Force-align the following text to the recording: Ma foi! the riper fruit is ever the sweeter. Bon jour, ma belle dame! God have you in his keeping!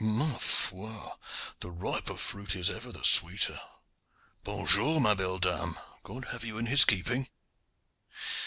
Ma 0.03 0.35
foi! 0.39 0.99
the 1.59 1.69
riper 1.69 2.17
fruit 2.17 2.55
is 2.55 2.71
ever 2.71 2.91
the 2.91 3.03
sweeter. 3.03 3.59
Bon 4.43 4.65
jour, 4.65 4.99
ma 4.99 5.13
belle 5.13 5.37
dame! 5.37 5.77
God 6.01 6.25
have 6.31 6.43
you 6.43 6.57
in 6.57 6.65
his 6.65 6.85
keeping! 6.85 7.27